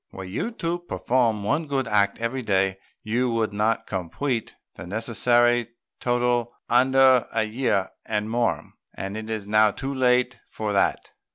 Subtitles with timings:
[0.11, 5.73] Were you to perform one good act every day, you would not complete the necessary
[5.99, 11.11] total under a year and more, and it is now too late for that.